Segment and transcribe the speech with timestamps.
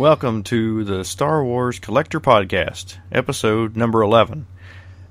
[0.00, 4.46] Welcome to the Star Wars Collector Podcast, episode number 11.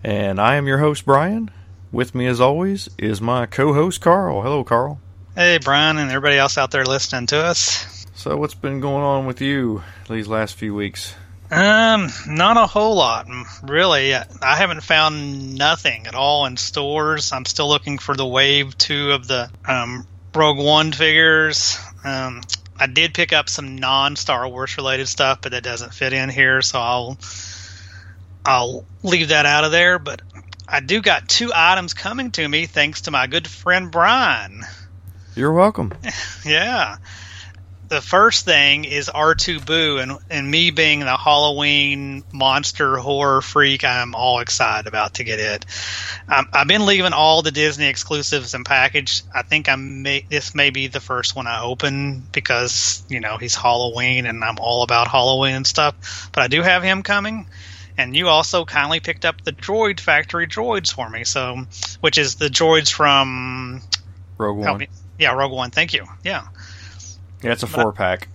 [0.03, 1.51] And I am your host, Brian.
[1.91, 4.41] With me, as always, is my co host, Carl.
[4.41, 4.99] Hello, Carl.
[5.35, 8.07] Hey, Brian, and everybody else out there listening to us.
[8.15, 11.13] So, what's been going on with you these last few weeks?
[11.51, 13.27] Um, not a whole lot,
[13.61, 14.15] really.
[14.15, 17.31] I haven't found nothing at all in stores.
[17.31, 21.77] I'm still looking for the wave two of the um, Rogue One figures.
[22.03, 22.41] Um,
[22.79, 26.29] I did pick up some non Star Wars related stuff, but that doesn't fit in
[26.29, 27.17] here, so I'll
[28.45, 29.99] I'll leave that out of there.
[29.99, 30.21] But
[30.67, 34.63] I do got two items coming to me thanks to my good friend Brian.
[35.35, 35.93] You're welcome.
[36.45, 36.97] yeah
[37.89, 43.83] the first thing is R2 Boo, and, and me being the Halloween monster horror freak,
[43.83, 45.65] I'm all excited about to get it.
[46.27, 49.23] Um, I've been leaving all the Disney exclusives and package.
[49.33, 53.37] I think I may this may be the first one I open because you know
[53.37, 56.29] he's Halloween and I'm all about Halloween and stuff.
[56.31, 57.47] But I do have him coming,
[57.97, 61.23] and you also kindly picked up the Droid Factory droids for me.
[61.23, 61.65] So,
[62.01, 63.81] which is the droids from
[64.37, 64.87] Rogue One.
[65.17, 65.71] Yeah, Rogue One.
[65.71, 66.05] Thank you.
[66.23, 66.47] Yeah.
[67.41, 68.27] Yeah, it's a four pack.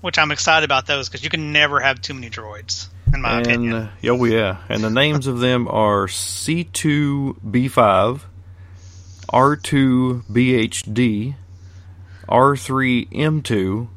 [0.00, 3.38] Which I'm excited about those because you can never have too many droids, in my
[3.38, 3.74] and, opinion.
[3.74, 8.20] Uh, oh yeah, and the names of them are C2B5,
[9.32, 11.34] R2BHD,
[12.28, 13.88] R3M2,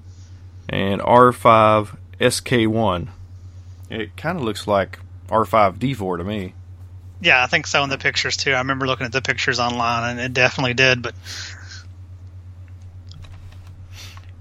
[0.69, 3.07] and R5SK1.
[3.89, 6.53] It kind of looks like R5D4 to me.
[7.21, 8.51] Yeah, I think so in the pictures too.
[8.51, 11.01] I remember looking at the pictures online, and it definitely did.
[11.01, 11.15] But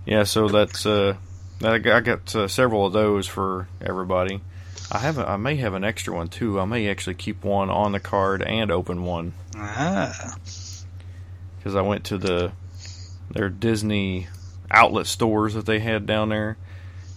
[0.07, 1.17] yeah, so that's uh,
[1.63, 4.41] I got uh, several of those for everybody.
[4.93, 6.61] I have a, I may have an extra one too.
[6.61, 9.33] I may actually keep one on the card and open one.
[9.57, 10.37] Ah.
[11.57, 12.53] Because I went to the
[13.31, 14.29] their Disney
[14.71, 16.59] outlet stores that they had down there,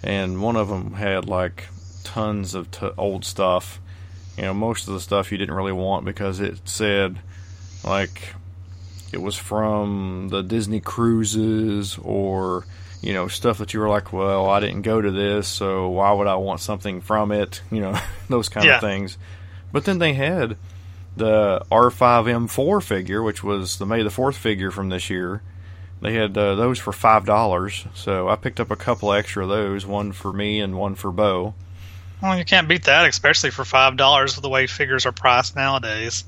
[0.02, 1.68] and one of them had like
[2.04, 3.82] tons of t- old stuff.
[4.38, 7.20] You know, most of the stuff you didn't really want because it said
[7.84, 8.34] like
[9.11, 12.66] it was from the Disney cruises or
[13.02, 16.12] you know stuff that you were like, well, I didn't go to this, so why
[16.12, 17.62] would I want something from it?
[17.72, 18.00] You know,
[18.30, 18.76] those kind yeah.
[18.76, 19.18] of things.
[19.72, 20.58] But then they had
[21.16, 25.42] the R5M4 figure, which was the May the Fourth figure from this year.
[26.02, 29.50] They had uh, those for five dollars, so I picked up a couple extra of
[29.50, 31.56] those, one for me and one for Bo.
[32.22, 35.56] Well, you can't beat that, especially for five dollars with the way figures are priced
[35.56, 36.24] nowadays.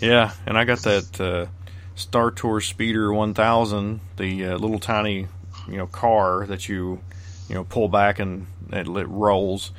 [0.00, 1.46] Yeah, and I got that uh,
[1.94, 5.28] Star Tour Speeder 1000, the uh, little tiny,
[5.70, 7.00] you know, car that you,
[7.48, 9.72] you know, pull back and it, it rolls.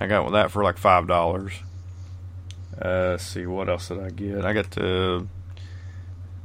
[0.00, 1.52] I got that for like five dollars.
[2.80, 4.44] Uh, let's see, what else did I get?
[4.44, 5.26] I got the,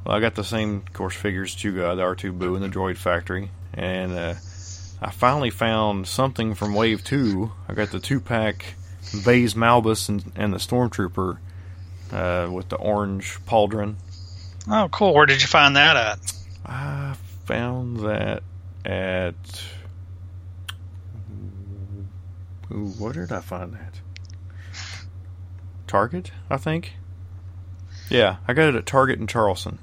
[0.06, 2.70] well, I got the same course figures that you got, the R2 Boo and the
[2.70, 4.34] Droid Factory, and uh,
[5.02, 7.54] I finally found something from Wave Two.
[7.68, 8.76] I got the two pack
[9.26, 11.38] Baze Malbus and, and the Stormtrooper
[12.12, 13.96] uh, with the orange pauldron.
[14.70, 15.14] Oh, cool.
[15.14, 16.34] Where did you find that at?
[16.66, 18.44] I found that
[18.88, 19.36] at.
[22.72, 24.02] Ooh, where did I find that?
[25.86, 26.94] Target, I think.
[28.10, 29.80] Yeah, I got it at Target in Charleston.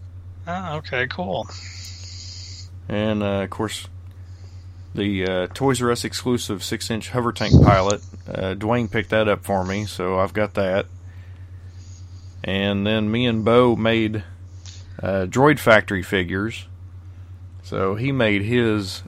[0.46, 1.48] Oh, okay, cool.
[2.88, 3.88] And uh, of course,
[4.94, 8.02] the uh, Toys R Us exclusive six-inch hover tank pilot.
[8.28, 10.86] Uh, Dwayne picked that up for me, so I've got that.
[12.42, 14.24] And then me and Bo made
[15.02, 16.66] uh, Droid Factory figures.
[17.64, 19.02] So he made his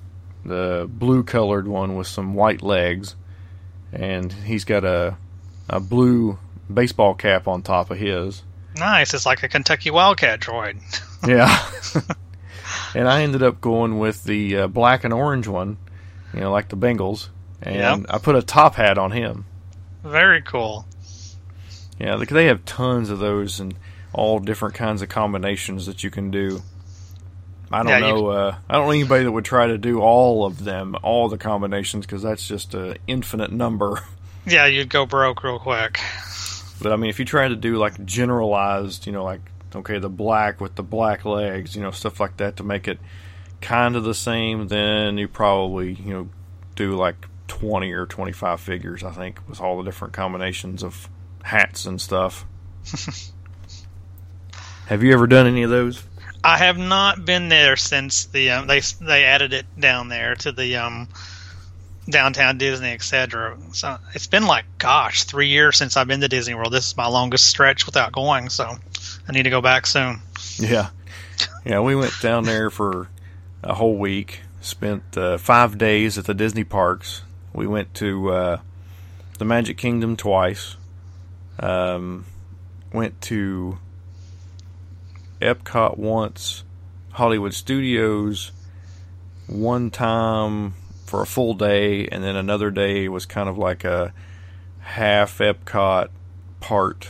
[0.45, 3.15] the blue colored one with some white legs,
[3.93, 5.17] and he's got a
[5.69, 6.39] a blue
[6.73, 8.43] baseball cap on top of his.
[8.77, 10.79] Nice, it's like a Kentucky Wildcat droid.
[11.27, 11.65] yeah.
[12.95, 15.77] and I ended up going with the uh, black and orange one,
[16.35, 17.29] you know, like the Bengals,
[17.63, 18.07] and Yep.
[18.11, 19.47] I put a top hat on him.
[20.05, 20.87] Very cool.
[21.99, 23.75] Yeah, they- they have tons of those and
[24.13, 26.63] all different kinds of combinations that you can do.
[27.71, 28.27] I don't Yeah, know.
[28.29, 31.39] Uh, I don't know anybody that would try to do all of them, all the
[31.39, 34.01] combinations, because that's just an infinite number.
[34.47, 35.99] Yeah, you'd go broke real quick.
[36.81, 39.41] But I mean, if you try to do like generalized, you know, like
[39.75, 42.99] okay, the black with the black legs, you know, stuff like that to make it
[43.61, 46.29] kind of the same, then you probably you know
[46.77, 47.17] do like
[47.49, 49.03] twenty or twenty five figures.
[49.03, 51.09] I think with all the different combinations of
[51.43, 52.47] hats and stuff.
[54.87, 56.05] Have you ever done any of those?
[56.47, 60.53] I have not been there since the um, they they added it down there to
[60.53, 61.09] the um,
[62.09, 63.59] downtown Disney, etc.
[63.73, 66.73] So it's been like gosh, three years since I've been to Disney World.
[66.73, 68.77] This is my longest stretch without going, so
[69.29, 70.21] I need to go back soon.
[70.57, 70.91] Yeah,
[71.65, 71.81] yeah.
[71.81, 73.09] We went down there for
[73.65, 77.23] a whole week, spent uh, five days at the Disney parks.
[77.55, 78.61] We went to uh,
[79.39, 80.77] the Magic Kingdom twice.
[81.59, 82.25] Um,
[82.93, 83.79] went to
[85.41, 86.65] Epcot once,
[87.13, 88.53] Hollywood Studios
[89.47, 90.75] one time
[91.07, 94.13] for a full day, and then another day was kind of like a
[94.81, 96.09] half Epcot
[96.61, 97.09] part,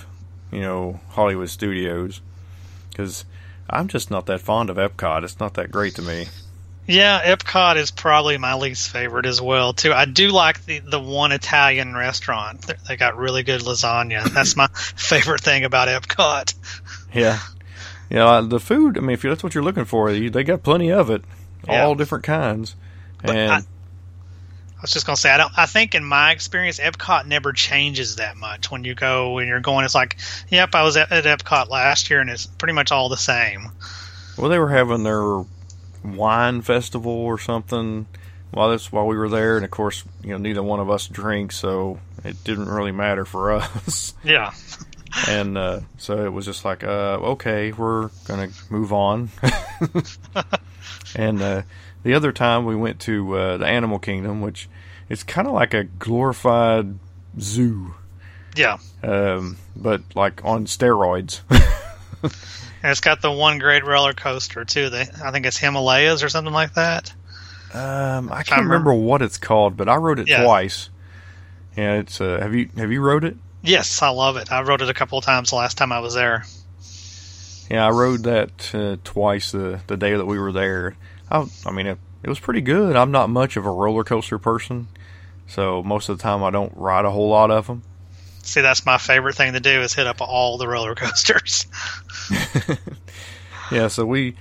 [0.52, 2.20] you know, Hollywood Studios.
[2.90, 3.24] Because
[3.68, 5.24] I'm just not that fond of Epcot.
[5.24, 6.26] It's not that great to me.
[6.86, 9.92] Yeah, Epcot is probably my least favorite as well too.
[9.92, 12.64] I do like the the one Italian restaurant.
[12.86, 14.22] They got really good lasagna.
[14.32, 16.54] That's my favorite thing about Epcot.
[17.12, 17.40] Yeah,
[18.10, 18.40] yeah.
[18.40, 18.96] The food.
[18.98, 21.22] I mean, if that's what you're looking for, they got plenty of it,
[21.66, 21.84] yeah.
[21.84, 22.76] all different kinds.
[23.22, 25.52] But and I, I was just gonna say, I don't.
[25.56, 29.60] I think in my experience, Epcot never changes that much when you go when you're
[29.60, 29.84] going.
[29.84, 30.16] It's like,
[30.48, 33.70] yep, I was at, at Epcot last year, and it's pretty much all the same.
[34.36, 35.44] Well, they were having their
[36.04, 38.06] wine festival or something
[38.50, 41.08] while this while we were there, and of course, you know, neither one of us
[41.08, 44.14] drinks, so it didn't really matter for us.
[44.22, 44.52] Yeah.
[45.28, 49.30] And uh, so it was just like, uh, okay, we're gonna move on.
[51.16, 51.62] and uh,
[52.02, 54.68] the other time we went to uh, the Animal Kingdom, which
[55.08, 56.98] is kind of like a glorified
[57.40, 57.94] zoo.
[58.54, 58.78] Yeah.
[59.02, 61.40] Um, but like on steroids.
[62.86, 64.90] And it's got the one great roller coaster too.
[64.92, 67.12] I think it's Himalayas or something like that.
[67.74, 68.90] Um, I can't remember.
[68.90, 68.94] remember.
[68.94, 70.44] what it's called, but I rode it yeah.
[70.44, 70.88] twice.
[71.76, 72.20] Yeah, it's.
[72.20, 73.36] Uh, have you have you rode it?
[73.66, 74.52] Yes, I love it.
[74.52, 76.44] I rode it a couple of times the last time I was there.
[77.68, 80.96] Yeah, I rode that uh, twice the the day that we were there.
[81.28, 82.94] I, I mean, it, it was pretty good.
[82.94, 84.86] I'm not much of a roller coaster person,
[85.48, 87.82] so most of the time I don't ride a whole lot of them.
[88.42, 91.66] See, that's my favorite thing to do is hit up all the roller coasters.
[93.72, 94.36] yeah, so we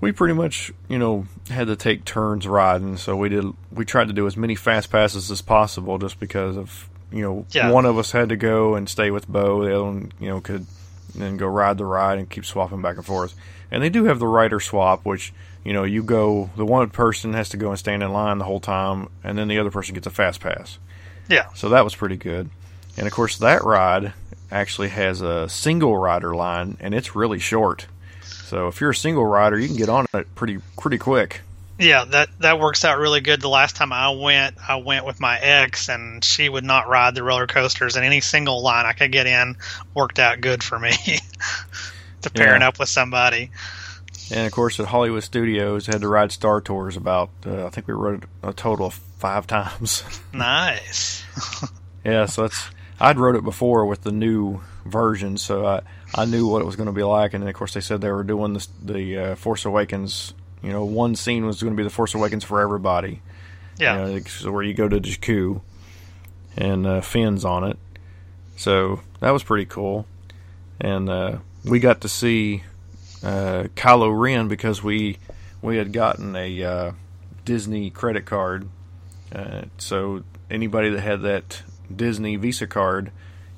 [0.00, 2.96] we pretty much you know had to take turns riding.
[2.96, 6.56] So we did we tried to do as many fast passes as possible, just because
[6.56, 7.70] of you know yeah.
[7.70, 10.40] one of us had to go and stay with Bo, the other one you know
[10.40, 10.66] could
[11.14, 13.34] then go ride the ride and keep swapping back and forth.
[13.70, 15.32] And they do have the rider swap, which
[15.64, 18.44] you know you go the one person has to go and stand in line the
[18.44, 20.78] whole time, and then the other person gets a fast pass.
[21.28, 21.52] Yeah.
[21.54, 22.50] So that was pretty good.
[22.96, 24.12] And of course, that ride
[24.50, 27.86] actually has a single rider line, and it's really short.
[28.22, 31.40] So if you're a single rider, you can get on it pretty pretty quick.
[31.78, 33.40] Yeah, that that works out really good.
[33.40, 37.14] The last time I went, I went with my ex, and she would not ride
[37.14, 39.56] the roller coasters, and any single line I could get in
[39.94, 40.92] worked out good for me.
[42.22, 42.68] to pairing yeah.
[42.68, 43.50] up with somebody.
[44.30, 47.86] And of course, at Hollywood Studios, had to ride Star Tours about uh, I think
[47.86, 50.04] we rode a total of five times.
[50.32, 51.24] nice.
[52.04, 55.80] yeah, so that's I'd wrote it before with the new version, so I
[56.14, 57.34] I knew what it was going to be like.
[57.34, 60.34] And then of course they said they were doing this, the uh, Force Awakens.
[60.62, 63.20] You know, one scene was going to be the Force Awakens for everybody.
[63.78, 65.60] Yeah, you know, so where you go to Jakku
[66.56, 67.78] and uh, Finn's on it.
[68.56, 70.06] So that was pretty cool,
[70.80, 72.62] and uh, we got to see
[73.22, 75.18] uh, Kylo Ren because we
[75.62, 76.92] we had gotten a uh,
[77.44, 78.68] Disney credit card.
[79.34, 81.62] Uh, so anybody that had that
[81.94, 83.10] Disney Visa card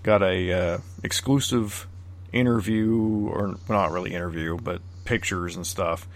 [0.02, 1.86] got a uh, exclusive
[2.32, 6.06] interview, or not really interview, but pictures and stuff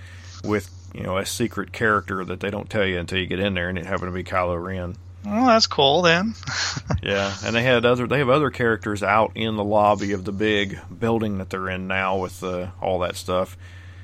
[0.44, 3.54] with you know a secret character that they don't tell you until you get in
[3.54, 4.96] there, and it happened to be Kylo Ren.
[5.24, 6.34] Well, that's cool then.
[7.02, 10.32] yeah, and they had other they have other characters out in the lobby of the
[10.32, 13.56] big building that they're in now with uh, all that stuff,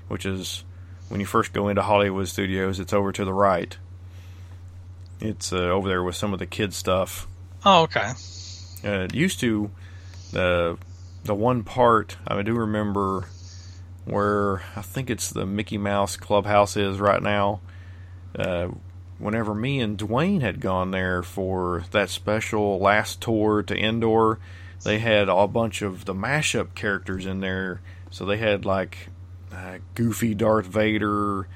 [0.08, 0.64] which is
[1.08, 3.76] when you first go into Hollywood Studios, it's over to the right.
[5.20, 7.26] It's uh, over there with some of the kid stuff
[7.66, 8.12] Oh, okay.
[8.84, 9.70] Uh, it used to
[10.32, 10.76] the
[11.24, 13.28] the one part I do remember
[14.04, 17.60] where I think it's the Mickey Mouse Clubhouse is right now.
[18.36, 18.68] Uh,
[19.18, 24.38] whenever me and Dwayne had gone there for that special last tour to Endor,
[24.82, 27.80] they had a bunch of the mashup characters in there.
[28.10, 29.08] So they had like
[29.52, 31.48] uh, Goofy Darth Vader,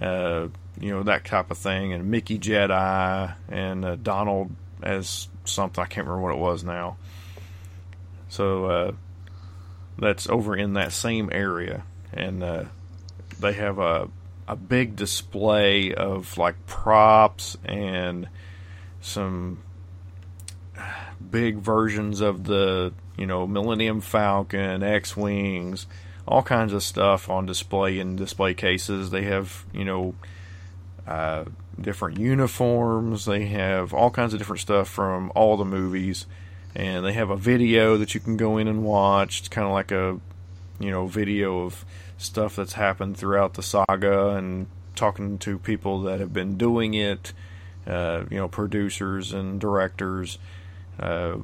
[0.00, 0.48] uh,
[0.80, 4.50] you know that type of thing, and Mickey Jedi and uh, Donald
[4.82, 6.96] as something I can't remember what it was now.
[8.28, 8.92] So uh,
[9.98, 12.64] that's over in that same area, and uh,
[13.38, 14.08] they have a
[14.48, 18.28] a big display of like props and
[19.00, 19.62] some
[21.30, 25.86] big versions of the you know Millennium Falcon, X wings,
[26.26, 29.10] all kinds of stuff on display in display cases.
[29.10, 30.14] They have you know
[31.06, 31.44] uh,
[31.80, 33.24] different uniforms.
[33.24, 36.26] They have all kinds of different stuff from all the movies,
[36.74, 39.40] and they have a video that you can go in and watch.
[39.40, 40.20] It's kind of like a
[40.78, 41.84] you know video of
[42.18, 47.32] stuff that's happened throughout the saga and talking to people that have been doing it,
[47.86, 50.38] uh, you know, producers and directors,
[51.00, 51.36] uh,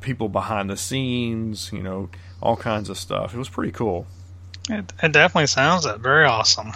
[0.00, 2.08] people behind the scenes, you know,
[2.40, 3.34] all kinds of stuff.
[3.34, 4.06] It was pretty cool.
[4.68, 5.86] It, it definitely sounds.
[5.86, 6.72] Very awesome.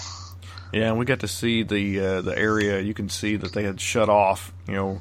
[0.73, 2.81] Yeah, and we got to see the uh, the area.
[2.81, 4.53] You can see that they had shut off.
[4.67, 5.01] You know,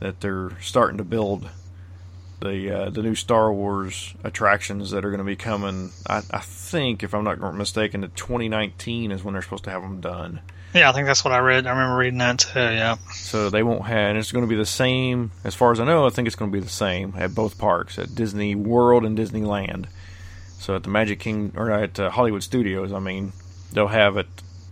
[0.00, 1.48] that they're starting to build
[2.40, 5.90] the uh, the new Star Wars attractions that are going to be coming.
[6.08, 9.82] I, I think, if I'm not mistaken, that 2019 is when they're supposed to have
[9.82, 10.40] them done.
[10.74, 11.66] Yeah, I think that's what I read.
[11.66, 12.58] I remember reading that too.
[12.58, 12.96] Yeah.
[13.12, 14.10] So they won't have.
[14.10, 16.06] And it's going to be the same, as far as I know.
[16.06, 19.16] I think it's going to be the same at both parks, at Disney World and
[19.16, 19.86] Disneyland.
[20.58, 23.32] So at the Magic King or at uh, Hollywood Studios, I mean,
[23.72, 24.26] they'll have it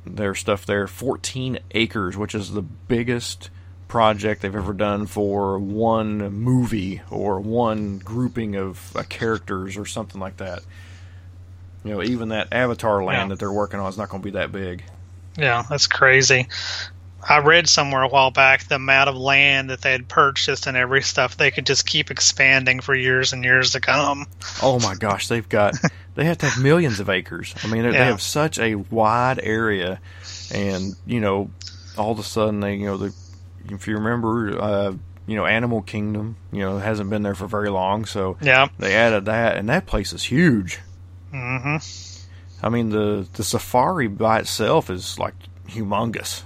[0.05, 0.89] their stuff there.
[0.89, 3.51] 14 acres, which is the biggest
[3.93, 10.19] project they've ever done for one movie or one grouping of uh, characters or something
[10.19, 10.61] like that.
[11.85, 13.29] You know, even that Avatar land Yeah.
[13.35, 14.83] that they're working on is not going to be that big.
[15.37, 16.49] Yeah, that's crazy.
[17.29, 20.75] I read somewhere a while back the amount of land that they had purchased and
[20.75, 24.25] every stuff they could just keep expanding for years and years to come.
[24.63, 25.75] Oh my gosh, they've got
[26.15, 27.55] they have to have millions of acres.
[27.63, 30.01] I mean, they they have such a wide area,
[30.51, 31.51] and you know,
[31.99, 33.15] all of a sudden they, you know, the
[33.71, 34.93] if you remember, uh,
[35.27, 38.69] you know, Animal Kingdom, you know, hasn't been there for very long, so Yeah.
[38.79, 40.81] they added that, and that place is huge.
[41.31, 41.77] hmm
[42.65, 45.35] I mean, the the safari by itself is like
[45.69, 46.43] humongous.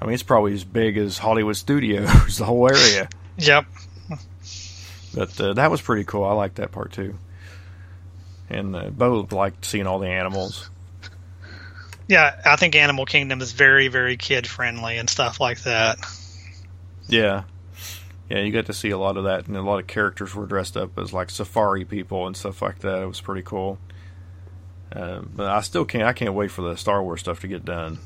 [0.00, 3.08] I mean, it's probably as big as Hollywood Studios, the whole area.
[3.38, 3.64] Yep.
[5.14, 6.24] But uh, that was pretty cool.
[6.24, 7.16] I liked that part too.
[8.50, 10.68] And uh, both liked seeing all the animals.
[12.08, 15.98] Yeah, I think Animal Kingdom is very, very kid friendly and stuff like that.
[17.08, 17.44] Yeah.
[18.28, 20.46] Yeah, you got to see a lot of that, and a lot of characters were
[20.46, 23.02] dressed up as like safari people and stuff like that.
[23.02, 23.78] It was pretty cool.
[24.92, 26.04] Uh, but I still can't.
[26.04, 27.98] I can't wait for the Star Wars stuff to get done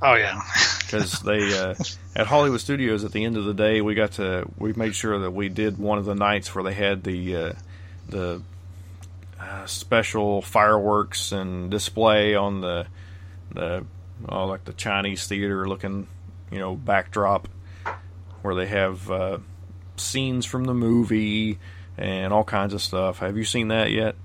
[0.00, 0.40] Oh yeah.
[0.80, 1.74] because they uh,
[2.16, 5.20] at Hollywood Studios at the end of the day we got to we made sure
[5.20, 7.52] that we did one of the nights where they had the uh,
[8.08, 8.42] the
[9.40, 12.86] uh, special fireworks and display on the
[13.54, 13.84] the
[14.28, 16.06] oh, like the Chinese theater looking
[16.50, 17.48] you know backdrop
[18.42, 19.38] where they have uh,
[19.96, 21.58] scenes from the movie
[21.96, 23.18] and all kinds of stuff.
[23.18, 24.16] Have you seen that yet?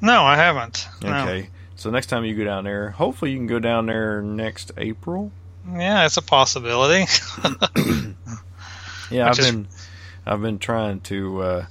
[0.00, 0.86] No, I haven't.
[1.02, 1.22] No.
[1.22, 1.50] Okay.
[1.74, 5.32] So next time you go down there, hopefully you can go down there next April.
[5.70, 7.06] Yeah, it's a possibility.
[9.10, 9.68] Yeah, I've been
[10.24, 11.66] I've been trying to uh,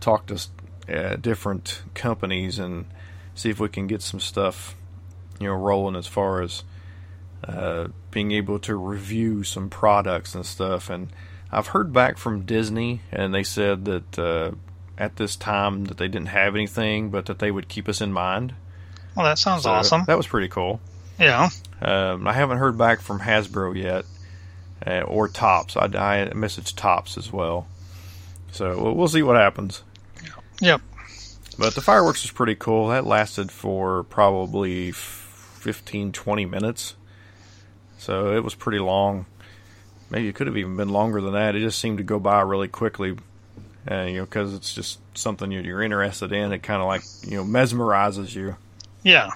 [0.00, 0.38] talk to
[0.88, 2.86] uh, different companies and
[3.34, 4.76] see if we can get some stuff,
[5.42, 6.62] you know, rolling as far as
[7.46, 10.88] uh, being able to review some products and stuff.
[10.90, 11.08] And
[11.50, 14.52] I've heard back from Disney, and they said that uh,
[14.96, 18.12] at this time that they didn't have anything, but that they would keep us in
[18.12, 18.54] mind.
[19.16, 20.04] well, that sounds So awesome.
[20.06, 20.80] That was pretty cool.
[21.18, 21.50] Yeah.
[21.80, 24.04] Um, I haven't heard back from Hasbro yet,
[24.86, 25.76] uh, or Topps.
[25.76, 27.66] I, I messaged Topps as well.
[28.52, 29.82] So we'll, we'll see what happens.
[30.60, 30.80] Yep.
[31.58, 32.88] But the fireworks was pretty cool.
[32.88, 35.21] That lasted for probably f-
[35.62, 36.96] 15, 20 minutes.
[37.98, 39.26] So it was pretty long.
[40.10, 41.54] Maybe it could have even been longer than that.
[41.54, 43.16] It just seemed to go by really quickly.
[43.90, 46.52] Uh, you know, because it's just something you- you're interested in.
[46.52, 48.56] It kind of like you know mesmerizes you.
[49.04, 49.30] Yeah.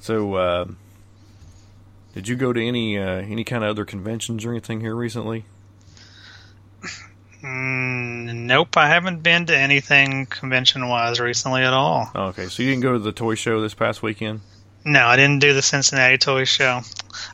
[0.00, 0.66] So, uh,
[2.14, 5.44] did you go to any uh, any kind of other conventions or anything here recently?
[7.46, 12.10] Mm, nope, I haven't been to anything convention wise recently at all.
[12.12, 14.40] Oh, okay, so you didn't go to the toy show this past weekend.
[14.84, 16.80] No, I didn't do the Cincinnati Toy Show.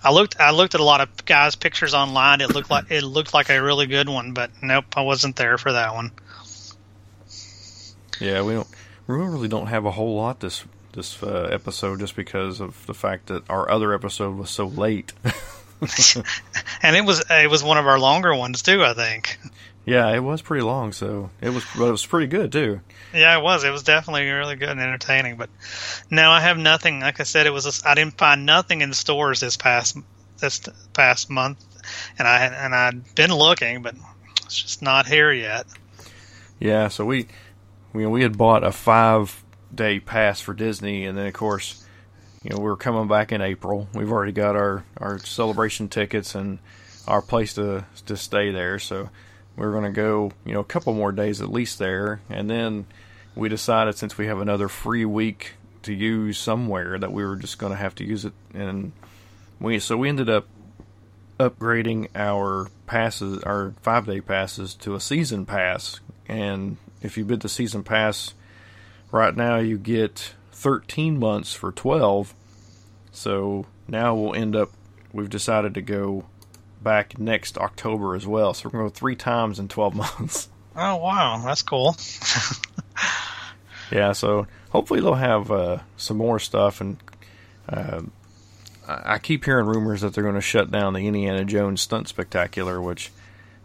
[0.02, 2.40] I looked I looked at a lot of guys' pictures online.
[2.40, 5.56] It looked like it looked like a really good one, but nope, I wasn't there
[5.58, 6.12] for that one.
[8.20, 8.68] Yeah, we don't
[9.06, 12.94] we really don't have a whole lot this this uh, episode just because of the
[12.94, 15.12] fact that our other episode was so late.
[16.82, 19.38] And it was it was one of our longer ones too, I think.
[19.84, 22.80] Yeah, it was pretty long, so it was but it was pretty good too.
[23.12, 23.64] Yeah, it was.
[23.64, 25.36] It was definitely really good and entertaining.
[25.36, 25.50] But
[26.10, 27.00] no, I have nothing.
[27.00, 27.82] Like I said, it was.
[27.84, 29.96] I didn't find nothing in stores this past
[30.38, 30.60] this
[30.92, 31.64] past month,
[32.18, 33.94] and I and I'd been looking, but
[34.44, 35.66] it's just not here yet.
[36.60, 37.26] Yeah, so we
[37.92, 39.42] we we had bought a five
[39.74, 41.84] day pass for Disney, and then of course,
[42.44, 43.88] you know, we were coming back in April.
[43.94, 46.60] We've already got our our celebration tickets and
[47.08, 49.10] our place to to stay there, so
[49.56, 52.86] we're going to go, you know, a couple more days at least there, and then
[53.34, 57.58] we decided since we have another free week to use somewhere that we were just
[57.58, 58.92] going to have to use it, and
[59.60, 60.46] we so we ended up
[61.38, 66.00] upgrading our passes, our five day passes, to a season pass.
[66.28, 68.34] And if you bid the season pass
[69.10, 72.34] right now, you get 13 months for 12,
[73.10, 74.70] So now we'll end up.
[75.12, 76.24] We've decided to go
[76.82, 78.54] back next October as well.
[78.54, 80.48] So we're going to go three times in 12 months.
[80.74, 81.96] Oh wow, that's cool.
[83.90, 86.80] yeah, so hopefully they'll have uh, some more stuff.
[86.80, 86.96] And
[87.68, 88.02] uh,
[88.86, 92.80] I keep hearing rumors that they're going to shut down the Indiana Jones Stunt Spectacular,
[92.80, 93.10] which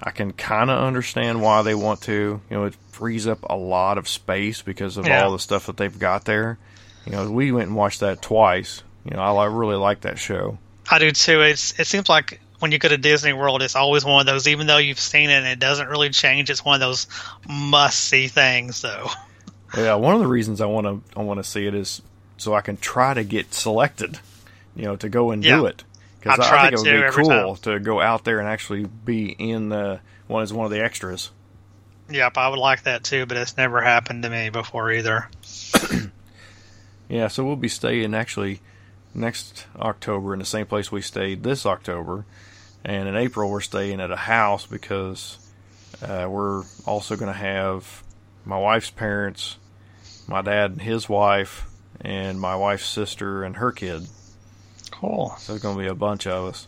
[0.03, 2.41] I can kind of understand why they want to.
[2.49, 5.23] You know, it frees up a lot of space because of Yeah.
[5.23, 6.57] all the stuff that they've got there.
[7.05, 8.83] You know, we went and watched that twice.
[9.05, 10.57] You know, I li- really like that show.
[10.91, 11.41] I do too.
[11.41, 14.47] It's it seems like when you go to Disney World, it's always one of those.
[14.47, 17.07] Even though you've seen it and it doesn't really change, it's one of those
[17.47, 18.81] must see things.
[18.81, 19.09] Though.
[19.75, 22.01] Yeah, one of the reasons I want to I want to see it is
[22.37, 24.19] so I can try to get selected.
[24.75, 25.83] You know, to go and do it
[26.19, 29.29] because I I, think it would be cool to go out there and actually be
[29.29, 31.31] in the one as one of the extras.
[32.09, 35.29] Yep, I would like that too, but it's never happened to me before either.
[37.09, 38.59] Yeah, so we'll be staying actually
[39.13, 42.25] next October in the same place we stayed this October,
[42.83, 45.37] and in April we're staying at a house because
[46.01, 48.03] uh, we're also going to have
[48.45, 49.57] my wife's parents,
[50.27, 51.67] my dad and his wife,
[52.01, 54.07] and my wife's sister and her kid.
[54.91, 55.35] Cool.
[55.39, 56.67] So there's going to be a bunch of us,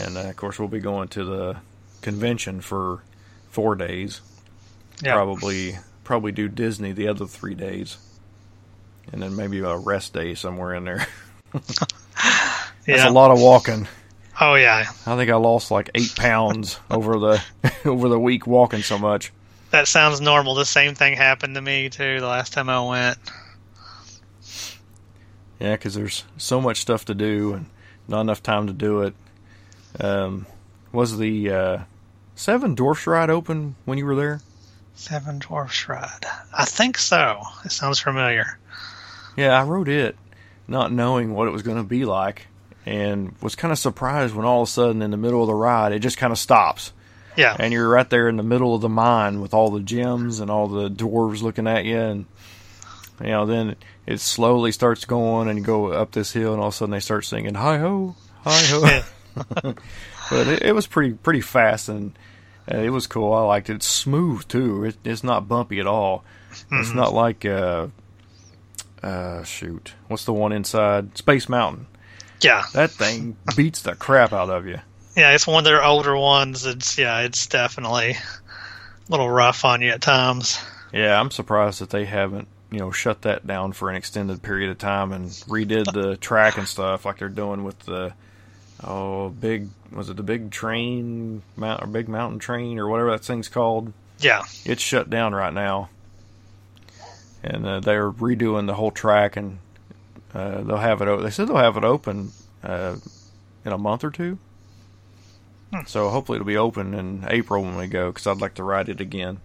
[0.00, 1.56] and uh, of course we'll be going to the
[2.02, 3.02] convention for
[3.50, 4.20] four days.
[5.02, 5.14] Yeah.
[5.14, 7.98] Probably probably do Disney the other three days,
[9.12, 11.06] and then maybe a rest day somewhere in there.
[11.54, 13.08] That's Yeah.
[13.08, 13.86] a lot of walking.
[14.40, 17.42] Oh yeah, I think I lost like eight pounds over the
[17.84, 19.32] over the week walking so much.
[19.70, 20.54] that sounds normal.
[20.54, 23.18] The same thing happened to me too the last time I went.
[25.60, 27.66] Yeah, because there's so much stuff to do and
[28.06, 29.14] not enough time to do it.
[30.00, 30.46] Um,
[30.92, 31.78] was the uh,
[32.36, 34.40] Seven Dwarfs ride open when you were there?
[34.94, 36.24] Seven Dwarfs Ride.
[36.56, 37.40] I think so.
[37.64, 38.58] It sounds familiar.
[39.36, 40.16] Yeah, I rode it,
[40.68, 42.46] not knowing what it was going to be like,
[42.86, 45.54] and was kind of surprised when all of a sudden, in the middle of the
[45.54, 46.92] ride, it just kind of stops,
[47.36, 47.56] Yeah.
[47.58, 50.50] and you're right there in the middle of the mine with all the gems and
[50.50, 52.26] all the dwarves looking at you, and
[53.20, 53.74] you know, then
[54.06, 56.92] it slowly starts going, and you go up this hill, and all of a sudden
[56.92, 59.02] they start singing "Hi ho, hi ho."
[60.30, 62.16] but it, it was pretty pretty fast, and
[62.72, 63.32] uh, it was cool.
[63.32, 63.74] I liked it.
[63.76, 64.84] It's smooth too.
[64.84, 66.24] It, it's not bumpy at all.
[66.72, 67.88] It's not like uh,
[69.02, 71.86] uh, shoot, what's the one inside Space Mountain?
[72.40, 72.64] Yeah.
[72.72, 74.78] That thing beats the crap out of you.
[75.16, 76.64] Yeah, it's one of their older ones.
[76.64, 78.16] It's yeah, it's definitely a
[79.10, 80.60] little rough on you at times.
[80.92, 84.70] Yeah, I'm surprised that they haven't you know shut that down for an extended period
[84.70, 88.12] of time and redid the track and stuff like they're doing with the
[88.84, 93.24] oh big was it the big train mount or big mountain train or whatever that
[93.24, 93.92] thing's called.
[94.20, 94.42] Yeah.
[94.64, 95.90] it's shut down right now,
[97.48, 99.58] and uh, they're redoing the whole track, and
[100.34, 101.08] uh, they'll have it.
[101.08, 102.30] O- they said they'll have it open
[102.62, 102.96] uh,
[103.64, 104.38] in a month or two.
[105.86, 108.88] So hopefully it'll be open in April when we go, because I'd like to ride
[108.88, 109.40] it again.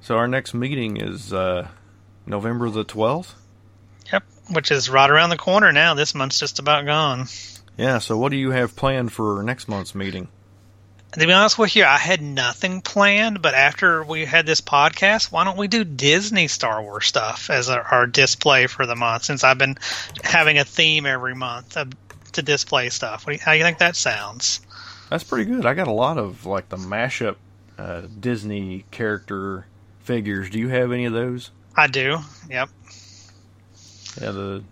[0.00, 1.68] So our next meeting is uh,
[2.26, 3.34] November the twelfth.
[4.12, 4.24] Yep.
[4.50, 5.94] Which is right around the corner now.
[5.94, 7.26] This month's just about gone.
[7.76, 7.98] Yeah.
[7.98, 10.28] So what do you have planned for next month's meeting?
[11.18, 15.32] To be honest with you, I had nothing planned, but after we had this podcast,
[15.32, 19.24] why don't we do Disney Star Wars stuff as our, our display for the month?
[19.24, 19.78] Since I've been
[20.22, 21.90] having a theme every month of,
[22.32, 23.26] to display stuff.
[23.26, 24.60] What do how do you think that sounds?
[25.08, 25.64] That's pretty good.
[25.64, 27.36] I got a lot of like the mashup
[27.78, 29.64] uh, Disney character
[30.00, 30.50] figures.
[30.50, 31.50] Do you have any of those?
[31.74, 32.18] I do.
[32.50, 32.68] Yep.
[34.20, 34.64] Yeah, the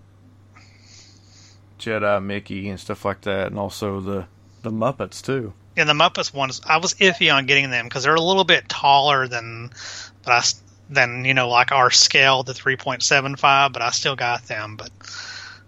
[1.78, 4.26] Jedi Mickey and stuff like that, and also the
[4.60, 5.54] the Muppets too.
[5.76, 8.68] And the Muppets ones, I was iffy on getting them because they're a little bit
[8.68, 9.70] taller than,
[10.22, 10.42] but I
[10.90, 13.72] than you know like our scale, the three point seven five.
[13.72, 14.76] But I still got them.
[14.76, 14.90] But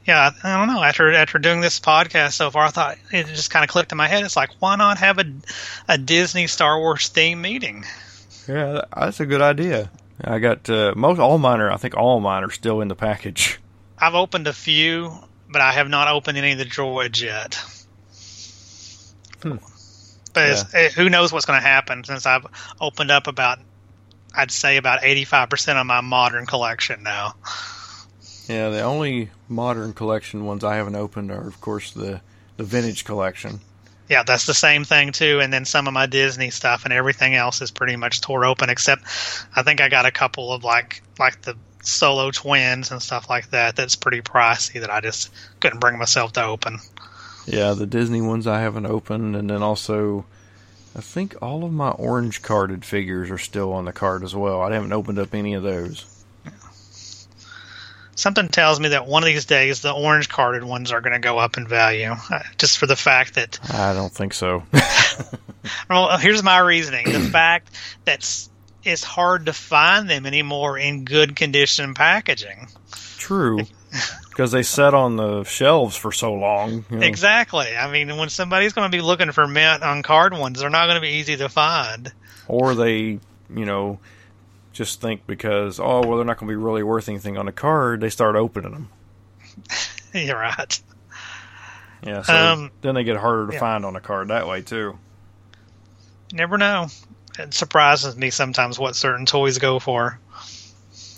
[0.06, 0.82] yeah, I, I don't know.
[0.82, 3.98] After after doing this podcast so far, I thought it just kind of clicked in
[3.98, 4.24] my head.
[4.24, 5.24] It's like why not have a
[5.88, 7.84] a Disney Star Wars theme meeting?
[8.46, 9.90] Yeah, that's a good idea.
[10.22, 11.70] I got uh, most all mine are.
[11.70, 13.58] I think all mine are still in the package.
[13.98, 15.12] I've opened a few,
[15.48, 17.60] but I have not opened any of the droids yet.
[19.42, 19.56] Hmm.
[20.36, 22.46] But it's, eh, who knows what's going to happen since I've
[22.80, 23.58] opened up about,
[24.34, 27.34] I'd say about 85% of my modern collection now.
[28.48, 32.20] Yeah, the only modern collection ones I haven't opened are, of course, the
[32.56, 33.60] the vintage collection.
[34.08, 35.40] Yeah, that's the same thing too.
[35.40, 38.70] And then some of my Disney stuff and everything else is pretty much tore open,
[38.70, 39.02] except
[39.54, 43.50] I think I got a couple of like like the solo twins and stuff like
[43.50, 43.76] that.
[43.76, 46.78] That's pretty pricey that I just couldn't bring myself to open.
[47.46, 50.26] Yeah, the Disney ones I haven't opened, and then also,
[50.96, 54.60] I think all of my orange carded figures are still on the card as well.
[54.60, 56.04] I haven't opened up any of those.
[58.16, 61.20] something tells me that one of these days the orange carded ones are going to
[61.20, 63.58] go up in value, uh, just for the fact that.
[63.72, 64.64] I don't think so.
[65.90, 67.70] well, here's my reasoning: the fact
[68.04, 68.48] that
[68.86, 72.68] it's hard to find them anymore in good condition packaging.
[73.18, 73.60] True.
[74.36, 76.84] because they sat on the shelves for so long.
[76.90, 77.06] You know.
[77.06, 77.74] Exactly.
[77.74, 80.84] I mean, when somebody's going to be looking for mint on card ones, they're not
[80.84, 82.12] going to be easy to find.
[82.46, 82.98] Or they,
[83.48, 83.98] you know,
[84.74, 87.52] just think because oh well, they're not going to be really worth anything on a
[87.52, 88.88] card, they start opening them.
[90.12, 90.80] You're right.
[92.02, 92.20] Yeah.
[92.20, 93.58] So um, then they get harder to yeah.
[93.58, 94.98] find on a card that way too.
[96.34, 96.88] Never know.
[97.38, 100.18] It surprises me sometimes what certain toys go for.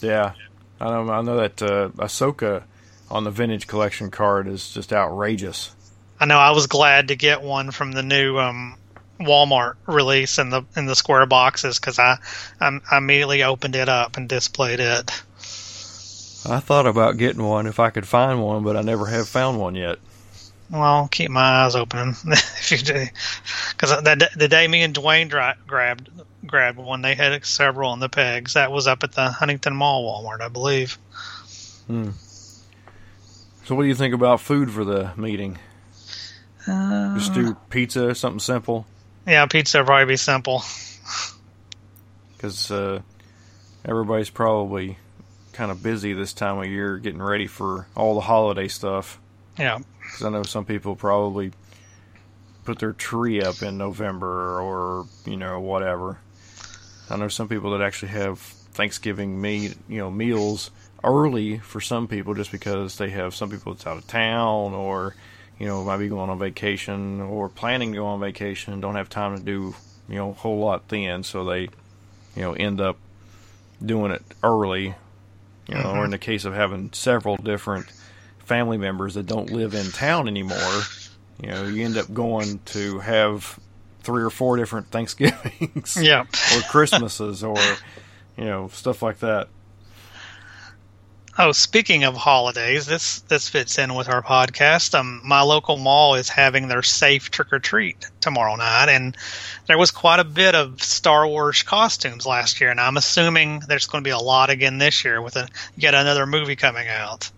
[0.01, 0.35] Yeah,
[0.81, 1.11] I know.
[1.11, 2.63] I know that uh, Ahsoka
[3.11, 5.75] on the vintage collection card is just outrageous.
[6.21, 6.39] I know.
[6.39, 8.77] I was glad to get one from the new um,
[9.21, 12.19] Walmart release in the in the square boxes because I,
[12.61, 15.11] I I immediately opened it up and displayed it.
[16.47, 19.59] I thought about getting one if I could find one, but I never have found
[19.59, 19.99] one yet.
[20.71, 23.07] Well, keep my eyes open if you do,
[23.71, 26.11] because the, the day me and Dwayne dra- grabbed
[26.47, 28.55] grabbed one, they had several on the pegs.
[28.55, 30.99] That was up at the Huntington Mall Walmart, I believe.
[31.87, 32.11] Hmm.
[33.69, 35.59] So, what do you think about food for the meeting?
[36.67, 38.87] Uh, Just do pizza, something simple.
[39.27, 40.63] Yeah, pizza would probably be simple.
[42.35, 43.03] Because uh,
[43.85, 44.97] everybody's probably
[45.53, 49.21] kind of busy this time of year getting ready for all the holiday stuff.
[49.59, 49.81] Yeah.
[50.01, 51.53] Because I know some people probably
[52.65, 56.17] put their tree up in November or, you know, whatever.
[57.11, 60.71] I know some people that actually have Thanksgiving meat, you know, meals
[61.05, 65.15] early for some people just because they have some people that's out of town or
[65.59, 68.97] you know might be going on vacation or planning to go on vacation and don't
[68.97, 69.75] have time to do
[70.09, 71.23] you know a whole lot then.
[71.23, 71.63] So they
[72.39, 72.97] you know end up
[73.85, 74.95] doing it early
[75.69, 75.99] you know mm-hmm.
[75.99, 77.87] or in the case of having several different
[78.41, 80.83] family members that don't live in town anymore
[81.41, 83.59] you know you end up going to have
[84.03, 86.23] three or four different thanksgivings yeah.
[86.23, 87.59] or christmases or
[88.37, 89.49] you know stuff like that
[91.41, 94.99] Oh, speaking of holidays, this this fits in with our podcast.
[94.99, 99.17] Um, my local mall is having their safe trick or treat tomorrow night, and
[99.69, 103.87] there was quite a bit of Star Wars costumes last year, and I'm assuming there's
[103.87, 105.47] going to be a lot again this year with a,
[105.77, 107.31] yet another movie coming out.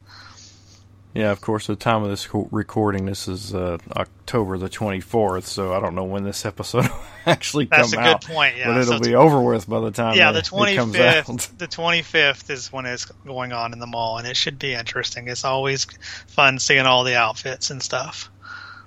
[1.13, 1.67] Yeah, of course.
[1.67, 5.97] The time of this recording, this is uh, October the twenty fourth, so I don't
[5.97, 8.05] know when this episode will actually That's come out.
[8.05, 8.57] That's a good point.
[8.57, 10.17] Yeah, but it'll so be over with by the time.
[10.17, 11.59] Yeah, the twenty fifth.
[11.59, 14.73] The twenty fifth is when it's going on in the mall, and it should be
[14.73, 15.27] interesting.
[15.27, 15.87] It's always
[16.29, 18.31] fun seeing all the outfits and stuff.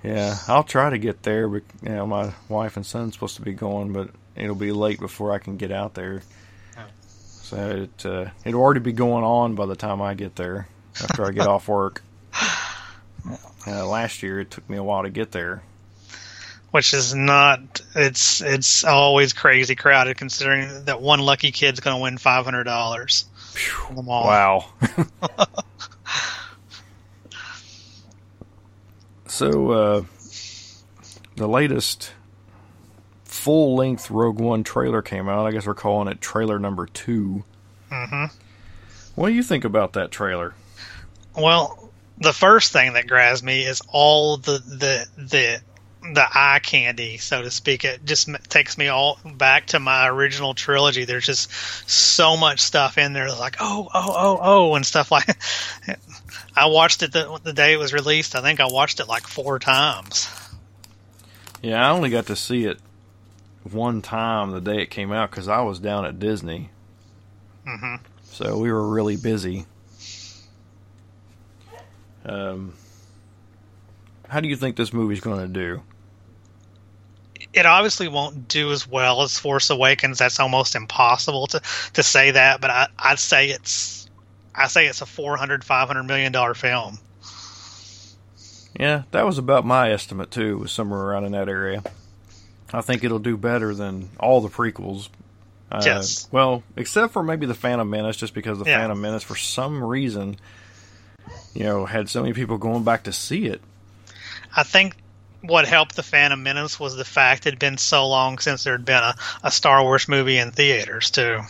[0.02, 3.42] Yeah, I'll try to get there, but you know, my wife and son's supposed to
[3.42, 6.22] be going, but it'll be late before I can get out there.
[6.78, 6.82] Oh.
[7.18, 10.68] So it uh, it'll already be going on by the time I get there
[11.02, 12.02] after I get off work.
[13.66, 15.62] Uh, last year, it took me a while to get there.
[16.70, 17.80] Which is not.
[17.94, 22.64] It's it's always crazy crowded, considering that one lucky kid's going to win five hundred
[22.64, 23.26] dollars.
[23.96, 24.66] Wow.
[29.28, 30.02] so, uh,
[31.36, 32.12] the latest
[33.24, 35.46] full length Rogue One trailer came out.
[35.46, 37.44] I guess we're calling it trailer number 2
[37.90, 38.24] Mm-hmm.
[39.14, 40.54] What do you think about that trailer?
[41.36, 41.83] Well,
[42.18, 45.60] the first thing that grabs me is all the the the
[46.12, 47.84] the eye candy, so to speak.
[47.84, 51.04] It just takes me all back to my original trilogy.
[51.04, 51.50] There's just
[51.88, 55.26] so much stuff in there, like oh oh oh oh and stuff like.
[56.56, 58.36] I watched it the, the day it was released.
[58.36, 60.28] I think I watched it like four times.
[61.62, 62.78] Yeah, I only got to see it
[63.64, 66.70] one time the day it came out because I was down at Disney.
[67.66, 68.04] Mm-hmm.
[68.24, 69.66] So we were really busy.
[72.24, 72.74] Um,
[74.28, 75.82] how do you think this movie's going to do?
[77.52, 80.18] It obviously won't do as well as Force Awakens.
[80.18, 84.08] That's almost impossible to, to say that, but I, I'd say it's
[84.54, 86.98] I say it's a 400 500 million dollar film.
[88.78, 90.58] Yeah, that was about my estimate too.
[90.58, 91.82] Was somewhere around in that area.
[92.72, 95.08] I think it'll do better than all the prequels.
[95.70, 96.28] Uh, yes.
[96.32, 98.78] Well, except for maybe the Phantom Menace, just because the yeah.
[98.78, 100.36] Phantom Menace, for some reason,
[101.54, 103.60] you know, had so many people going back to see it.
[104.54, 104.96] I think
[105.40, 108.74] what helped the Phantom Menace was the fact it had been so long since there
[108.74, 111.40] had been a, a Star Wars movie in theaters too.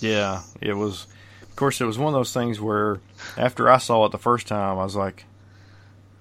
[0.00, 1.06] Yeah, it was.
[1.42, 3.00] Of course, it was one of those things where
[3.36, 5.24] after I saw it the first time, I was like,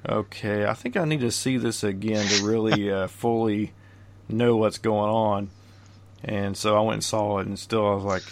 [0.07, 3.73] "Okay, I think I need to see this again to really uh, fully
[4.29, 5.49] know what's going on."
[6.23, 8.23] And so I went and saw it, and still I was like,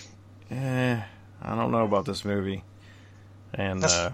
[0.52, 1.02] "Eh,
[1.42, 2.64] I don't know about this movie."
[3.54, 4.12] And uh,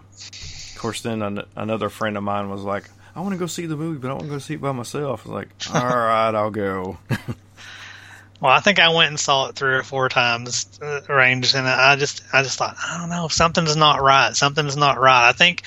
[0.78, 2.84] of course, then an- another friend of mine was like,
[3.16, 4.72] "I want to go see the movie, but I want to go see it by
[4.72, 7.00] myself." I was like, "All right, I'll go."
[8.40, 11.68] Well, I think I went and saw it three or four times uh, range, and
[11.68, 14.36] I just I just thought I don't know something's not right.
[14.36, 15.28] Something's not right.
[15.28, 15.64] I think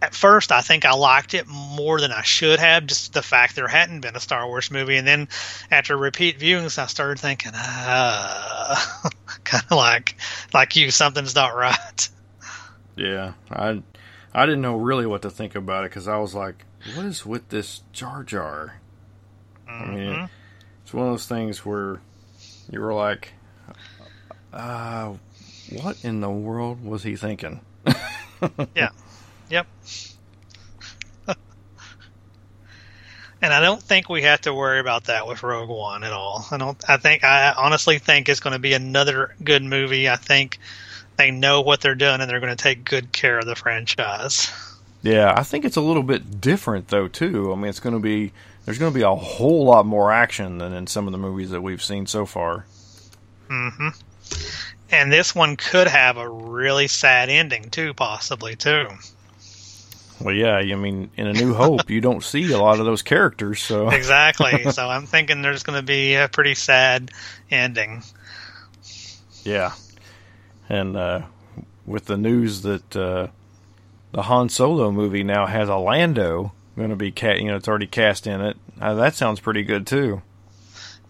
[0.00, 3.56] at first I think I liked it more than I should have, just the fact
[3.56, 5.28] there hadn't been a Star Wars movie, and then
[5.72, 8.76] after repeat viewings, I started thinking, uh,
[9.42, 10.14] kind of like
[10.54, 12.08] like you, something's not right.
[12.94, 13.82] Yeah, I
[14.34, 16.64] I didn't know really what to think about it because I was like,
[16.94, 18.74] "What is with this Jar Jar?"
[19.68, 20.30] I mean, Mhm.
[20.82, 22.00] it's one of those things where
[22.70, 23.32] you were like,
[24.52, 25.14] uh,
[25.70, 27.60] "What in the world was he thinking?"
[28.74, 28.90] Yeah.
[29.50, 29.66] Yep.
[33.42, 36.46] and I don't think we have to worry about that with Rogue One at all.
[36.50, 36.78] I don't.
[36.88, 40.08] I think I honestly think it's going to be another good movie.
[40.08, 40.58] I think
[41.18, 44.50] they know what they're doing and they're going to take good care of the franchise.
[45.02, 47.52] Yeah, I think it's a little bit different though too.
[47.52, 48.32] I mean, it's going to be
[48.64, 51.50] there's going to be a whole lot more action than in some of the movies
[51.50, 52.64] that we've seen so far.
[53.48, 53.88] hmm
[54.90, 58.88] And this one could have a really sad ending too, possibly too.
[60.20, 63.02] Well, yeah, I mean, in A New Hope, you don't see a lot of those
[63.02, 64.70] characters, so Exactly.
[64.72, 67.10] so I'm thinking there's going to be a pretty sad
[67.50, 68.02] ending.
[69.44, 69.72] yeah.
[70.68, 71.22] And uh,
[71.86, 73.28] with the news that uh,
[74.12, 77.68] the Han Solo movie now has a Lando going to be, ca- you know, it's
[77.68, 78.56] already cast in it.
[78.80, 80.22] Uh, that sounds pretty good too.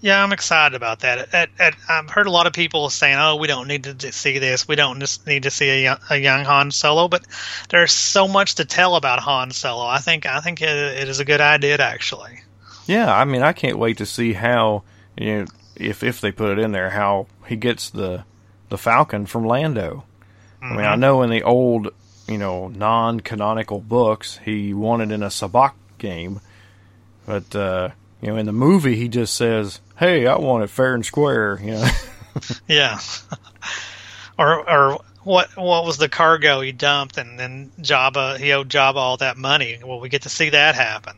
[0.00, 1.34] Yeah, I'm excited about that.
[1.34, 4.38] At, at, I've heard a lot of people saying, "Oh, we don't need to see
[4.38, 4.68] this.
[4.68, 7.26] We don't just need to see a young, a young Han Solo." But
[7.68, 9.84] there's so much to tell about Han Solo.
[9.84, 12.40] I think I think it, it is a good idea, actually.
[12.86, 14.84] Yeah, I mean, I can't wait to see how
[15.16, 18.24] you know if if they put it in there how he gets the
[18.68, 20.04] the Falcon from Lando.
[20.62, 21.90] I mean, I know in the old
[22.26, 26.40] you know non-canonical books he won it in a sabacc game,
[27.26, 30.94] but uh, you know in the movie he just says, "Hey, I want it fair
[30.94, 31.88] and square." You know,
[32.68, 32.98] Yeah.
[34.38, 38.96] or or what what was the cargo he dumped and then Jabba he owed Jabba
[38.96, 39.78] all that money.
[39.84, 41.14] Well, we get to see that happen.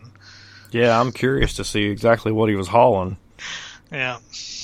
[0.70, 3.16] yeah, I'm curious to see exactly what he was hauling
[3.92, 4.18] Yeah.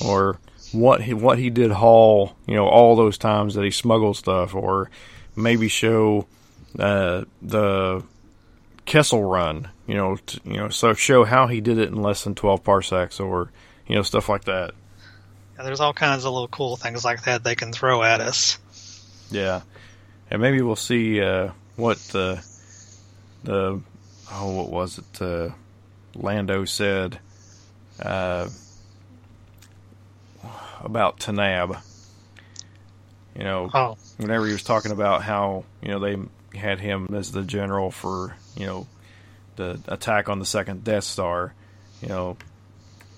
[0.04, 0.38] or
[0.76, 2.36] what he what he did haul.
[2.46, 4.90] You know, all those times that he smuggled stuff, or
[5.34, 6.26] maybe show
[6.78, 8.02] uh, the
[8.84, 9.68] Kessel Run.
[9.86, 12.64] You know, t- you know, so show how he did it in less than twelve
[12.64, 13.50] parsecs, or
[13.86, 14.72] you know, stuff like that.
[15.56, 18.58] Yeah, There's all kinds of little cool things like that they can throw at us.
[19.30, 19.62] Yeah,
[20.30, 22.44] and maybe we'll see uh, what the
[23.44, 23.80] the
[24.32, 25.22] oh, what was it?
[25.22, 25.50] Uh,
[26.14, 27.18] Lando said
[28.00, 28.48] uh,
[30.82, 31.80] about Taanab.
[33.36, 36.16] You know, Oh, whenever he was talking about how you know they
[36.58, 38.86] had him as the general for you know
[39.56, 41.54] the attack on the second Death Star,
[42.02, 42.36] you know,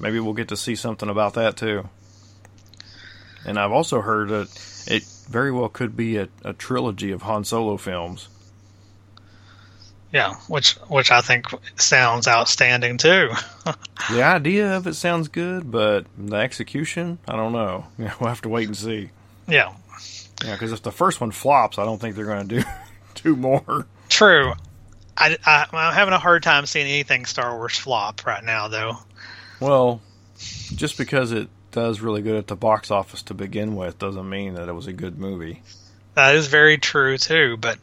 [0.01, 1.89] maybe we'll get to see something about that too.
[3.47, 4.49] And I've also heard that
[4.87, 8.29] it very well could be a, a trilogy of Han Solo films.
[10.13, 13.31] Yeah, which which I think sounds outstanding too.
[14.11, 17.85] The idea of it sounds good, but the execution, I don't know.
[17.99, 19.11] we'll have to wait and see.
[19.47, 19.75] yeah,
[20.43, 22.65] Yeah, because if the first one flops, I don't think they're going to do
[23.15, 23.87] two more.
[24.09, 24.55] true.
[25.17, 28.99] I, I I'm having a hard time seeing anything Star Wars flop right now, though.
[29.61, 30.01] Well,
[30.39, 34.55] just because it does really good at the box office to begin with doesn't mean
[34.55, 35.63] that it was a good movie.
[36.15, 37.57] That is very true too.
[37.59, 37.79] But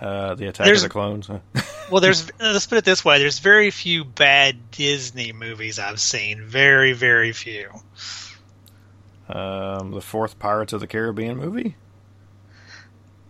[0.00, 1.26] Uh, the Attack There's- of the Clones.
[1.26, 1.40] huh?
[1.90, 6.42] well, there's let's put it this way: there's very few bad Disney movies I've seen.
[6.44, 7.68] Very, very few.
[9.28, 11.76] um, the fourth Pirates of the Caribbean movie.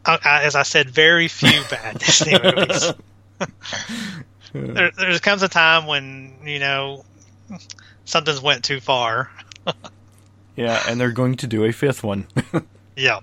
[0.07, 2.93] Uh, as I said, very few bad Disney movies.
[4.53, 7.05] there, there comes a time when you know
[8.05, 9.31] something's went too far.
[10.57, 12.27] Yeah, and they're going to do a fifth one.
[12.97, 13.21] Yeah,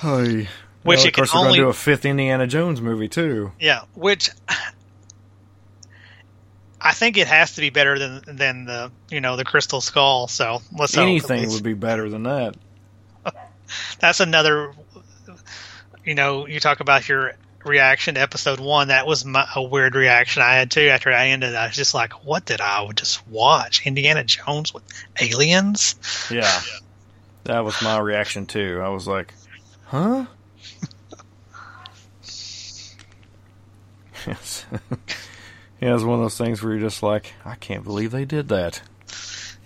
[0.00, 0.48] Hey.
[0.86, 3.52] Which well, of course, can they're going to do a fifth Indiana Jones movie too.
[3.58, 3.82] yeah.
[3.94, 4.30] Which
[6.80, 10.28] I think it has to be better than than the you know the Crystal Skull.
[10.28, 12.56] So let's Anything would be better than that.
[13.98, 14.72] that's another
[16.04, 19.96] you know you talk about your reaction to episode one that was my, a weird
[19.96, 23.26] reaction i had too after i ended i was just like what did i just
[23.26, 24.84] watch indiana jones with
[25.20, 25.96] aliens
[26.30, 26.60] Yeah,
[27.42, 28.80] that was my reaction too.
[28.82, 29.34] I was like,
[29.86, 30.26] "Huh."
[34.26, 34.66] Yes.
[35.78, 38.48] Yeah, it's one of those things where you're just like, I can't believe they did
[38.48, 38.80] that.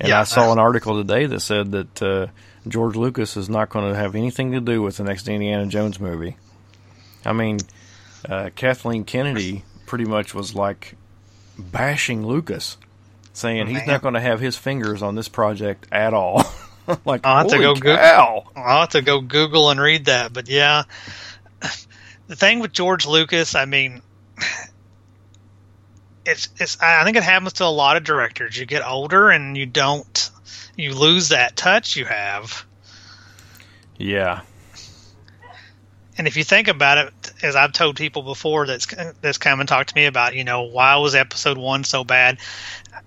[0.01, 0.21] And Yeah.
[0.21, 2.27] I saw an article today that said that uh,
[2.67, 6.01] George Lucas is not going to have anything to do with the next Indiana Jones
[6.01, 6.37] movie.
[7.25, 7.59] I mean,
[8.29, 10.97] uh, Kathleen Kennedy pretty much was like
[11.57, 12.77] bashing Lucas,
[13.33, 16.43] saying he's not going to have his fingers on this project at all.
[17.05, 18.45] like, I'll have to go go- cow!
[18.57, 20.33] I'll have to go Google and read that.
[20.33, 20.83] But yeah,
[22.27, 24.03] the thing with George Lucas, I mean,
[26.25, 26.81] it's it's.
[26.81, 28.57] I think it happens to a lot of directors.
[28.59, 30.31] You get older and you don't,
[30.77, 32.65] you lose that touch you have.
[33.99, 34.41] Yeah,
[36.17, 38.87] And if you think about it, as I've told people before that's
[39.21, 42.39] that's come and talked to me about, you know, why was episode one so bad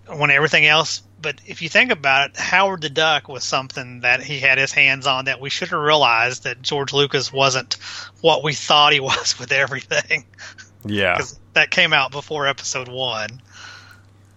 [0.07, 1.01] when everything else.
[1.21, 4.73] But if you think about it, Howard the Duck was something that he had his
[4.73, 7.75] hands on that we should have realized that George Lucas wasn't
[8.21, 10.25] what we thought he was with everything.
[10.85, 13.41] Yeah, 'Cause that came out before episode one.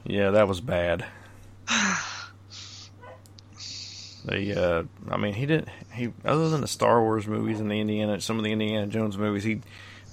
[0.04, 0.30] yeah.
[0.30, 1.04] That was bad.
[4.24, 5.68] The, uh, I mean, he didn't.
[5.92, 9.16] He other than the Star Wars movies and the Indiana, some of the Indiana Jones
[9.16, 9.61] movies, he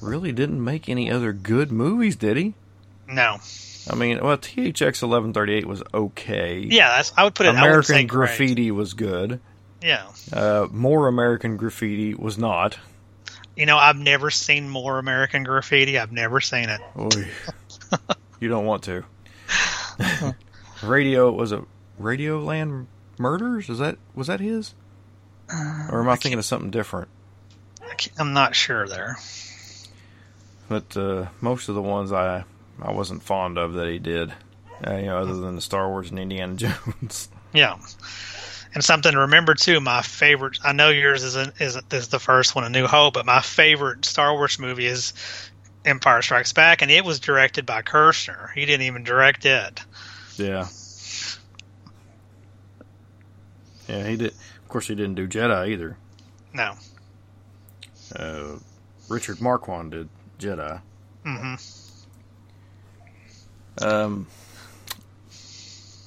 [0.01, 2.53] really didn't make any other good movies, did he?
[3.07, 3.37] No,
[3.89, 6.59] I mean, well, THX eleven thirty eight was okay.
[6.59, 7.55] yeah, that's I would put it.
[7.55, 8.07] American great.
[8.07, 9.39] Graffiti was good.
[9.81, 12.77] Yeah, Uh, more American Graffiti was not.
[13.55, 15.99] You know, I've never seen more American Graffiti.
[15.99, 16.81] I've never seen it.
[16.97, 17.27] Oy.
[18.39, 19.03] you don't want to.
[20.83, 21.63] Radio was a
[22.01, 22.87] Radioland
[23.17, 23.69] Murders.
[23.69, 24.73] Is that was that his?
[25.51, 27.09] Or am I thinking of something different?
[27.81, 29.17] I I'm not sure there.
[30.67, 32.45] But uh, most of the ones I
[32.81, 34.33] I wasn't fond of that he did.
[34.85, 37.29] Uh, you know, other than the Star Wars and Indiana Jones.
[37.53, 37.77] Yeah.
[38.73, 42.55] And something to remember too, my favorite I know yours isn't isn't is the first
[42.55, 45.13] one, A New Hope, but my favorite Star Wars movie is
[45.85, 48.51] Empire Strikes Back and it was directed by Kershner.
[48.53, 49.81] He didn't even direct it.
[50.37, 50.67] yeah.
[53.87, 54.31] Yeah, he did.
[54.31, 55.97] Of course, he didn't do Jedi either.
[56.53, 56.73] No.
[58.15, 58.55] Uh,
[59.09, 60.09] Richard Marquand did
[60.39, 60.81] Jedi.
[61.25, 61.55] Mm-hmm.
[63.85, 64.27] Um,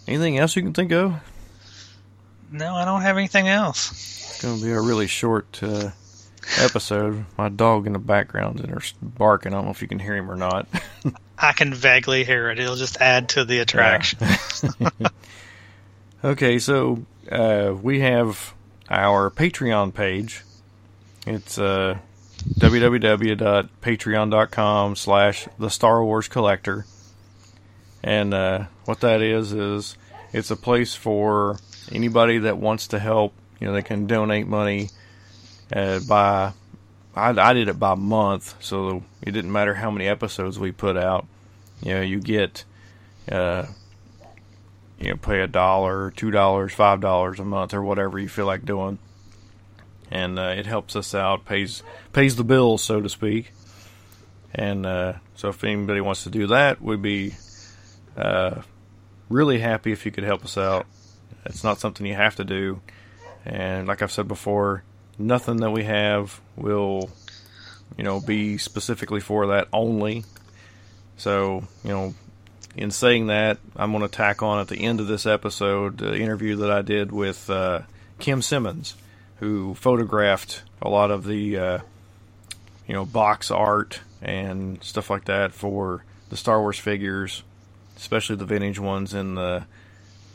[0.08, 1.14] anything else you can think of?
[2.50, 3.90] No, I don't have anything else.
[3.90, 5.90] It's going to be a really short uh,
[6.58, 7.24] episode.
[7.36, 9.52] My dog in the background and her barking.
[9.52, 10.66] I don't know if you can hear him or not.
[11.38, 12.58] I can vaguely hear it.
[12.58, 14.18] It'll just add to the attraction.
[16.24, 18.54] okay, so uh, we have
[18.88, 20.42] our Patreon page.
[21.26, 21.98] It's uh,
[22.58, 26.86] www.patreon.com slash the Star Wars Collector.
[28.02, 29.98] And uh, what that is, is
[30.32, 31.58] it's a place for
[31.92, 33.32] anybody that wants to help.
[33.60, 34.90] You know, they can donate money
[35.72, 36.52] uh, by.
[37.14, 40.96] I, I did it by month, so it didn't matter how many episodes we put
[40.96, 41.26] out.
[41.82, 42.64] You know, you get,
[43.30, 43.66] uh,
[44.98, 48.46] you know, pay a dollar, two dollars, five dollars a month, or whatever you feel
[48.46, 48.98] like doing,
[50.10, 53.52] and uh, it helps us out, pays pays the bills, so to speak.
[54.54, 57.34] And uh, so, if anybody wants to do that, we'd be
[58.16, 58.62] uh,
[59.28, 60.86] really happy if you could help us out.
[61.46, 62.80] It's not something you have to do,
[63.44, 64.82] and like I've said before,
[65.18, 67.10] nothing that we have will,
[67.96, 70.24] you know, be specifically for that only.
[71.16, 72.14] So, you know,
[72.74, 76.14] in saying that, I'm going to tack on at the end of this episode the
[76.16, 77.82] interview that I did with uh,
[78.18, 78.94] Kim Simmons,
[79.36, 81.78] who photographed a lot of the, uh,
[82.86, 87.42] you know, box art and stuff like that for the Star Wars figures,
[87.96, 89.64] especially the vintage ones in the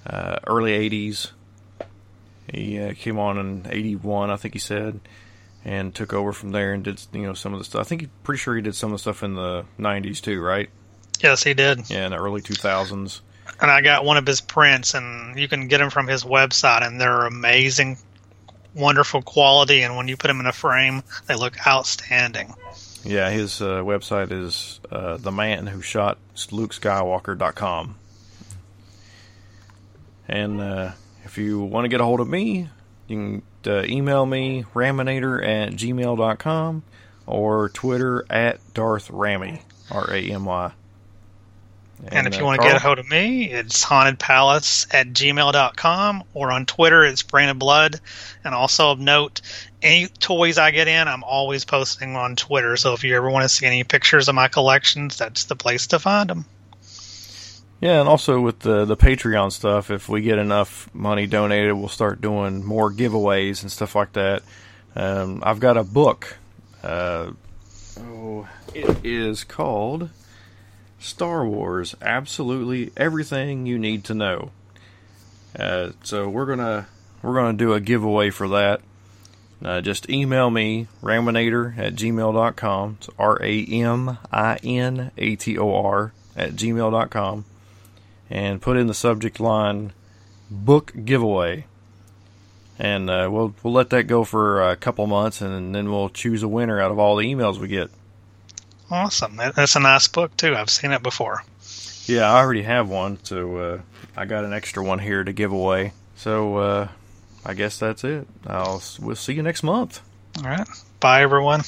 [0.06, 1.32] uh, early 80s.
[2.52, 5.00] He uh, came on in 81, I think he said,
[5.64, 7.82] and took over from there and did, you know, some of the stuff.
[7.82, 10.42] I think he pretty sure he did some of the stuff in the 90s too,
[10.42, 10.70] right?
[11.22, 11.90] Yes, he did.
[11.90, 13.22] Yeah, in the early 2000s.
[13.60, 16.86] And I got one of his prints, and you can get them from his website,
[16.86, 17.98] and they're amazing,
[18.74, 19.84] wonderful quality.
[19.84, 22.56] And when you put them in a frame, they look outstanding.
[23.04, 26.18] Yeah, his uh, website is uh, the man who shot
[26.52, 27.96] Luke Skywalker.com.
[30.28, 30.92] And uh,
[31.24, 32.70] if you want to get a hold of me,
[33.08, 36.84] you can uh, email me, raminator at gmail.com,
[37.26, 40.72] or Twitter at Darth Ramy, R A M Y.
[42.08, 42.74] And, if you uh, want to Carl?
[42.74, 47.60] get a hold of me, it's hauntedpalace at gmail.com or on Twitter, it's Brain of
[47.60, 48.00] Blood.
[48.44, 49.42] And also of note,
[49.82, 52.76] any toys I get in, I'm always posting on Twitter.
[52.78, 55.88] So if you ever want to see any pictures of my collections, that's the place
[55.88, 56.46] to find them.
[57.82, 61.88] Yeah, and also with the the Patreon stuff, if we get enough money donated, we'll
[61.88, 64.44] start doing more giveaways and stuff like that.
[64.96, 66.38] Um, I've got a book.
[66.84, 67.32] Uh,
[68.00, 70.12] oh, it is called
[71.00, 74.52] Star Wars: Absolutely Everything You Need to Know.
[75.58, 76.88] Uh, so we're gonna
[77.24, 78.82] we're gonna do a giveaway for that.
[79.66, 82.98] Uh, just email me raminator at gmail.com.
[83.00, 87.46] It's R A M I N A T O R at gmail.com
[88.32, 89.92] and put in the subject line
[90.50, 91.66] book giveaway.
[92.80, 96.42] And uh, we'll we'll let that go for a couple months, and then we'll choose
[96.42, 97.92] a winner out of all the emails we get.
[98.90, 99.36] Awesome.
[99.38, 100.56] That's a nice book too.
[100.56, 101.44] I've seen it before.
[102.06, 103.82] Yeah, I already have one, so uh,
[104.18, 105.94] I got an extra one here to give away.
[106.16, 106.88] So uh,
[107.46, 108.28] I guess that's it.
[108.48, 110.02] I'll we'll see you next month.
[110.40, 110.68] All right.
[111.00, 111.62] Bye, everyone.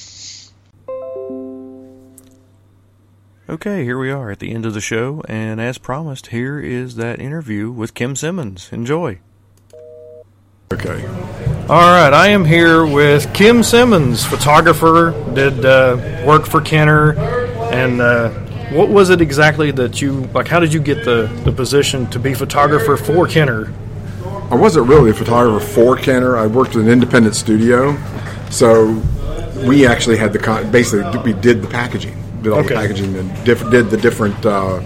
[3.46, 6.96] Okay, here we are at the end of the show, and as promised, here is
[6.96, 8.70] that interview with Kim Simmons.
[8.72, 9.18] Enjoy.
[10.72, 11.06] Okay.
[11.68, 17.18] All right, I am here with Kim Simmons, photographer, did uh, work for Kenner,
[17.70, 18.30] and uh,
[18.70, 20.48] what was it exactly that you like?
[20.48, 23.70] How did you get the, the position to be photographer for Kenner?
[24.50, 26.38] I wasn't really a photographer for Kenner.
[26.38, 27.94] I worked at an independent studio,
[28.48, 29.02] so
[29.68, 32.68] we actually had the con- basically we did the packaging, did all Okay.
[32.68, 34.78] the packaging, and diff- did the different uh,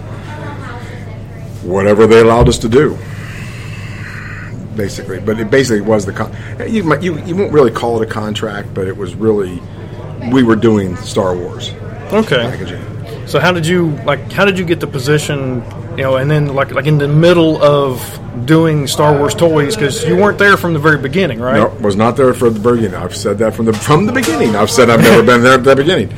[1.62, 2.96] whatever they allowed us to do.
[4.76, 6.32] Basically, but it basically was the con-
[6.68, 9.60] you might you you won't really call it a contract, but it was really
[10.32, 11.72] we were doing Star Wars
[12.12, 12.36] Okay.
[12.36, 12.80] packaging.
[13.26, 14.30] So how did you like?
[14.32, 15.64] How did you get the position?
[15.96, 18.00] You know, and then like like in the middle of
[18.46, 21.56] doing Star Wars toys because you weren't there from the very beginning, right?
[21.56, 22.94] No, was not there for the beginning.
[22.94, 24.54] I've said that from the from the beginning.
[24.54, 26.10] I've said I've never been there at the beginning.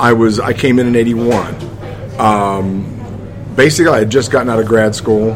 [0.00, 2.18] I was I came in in '81.
[2.18, 5.32] Um, basically, I had just gotten out of grad school,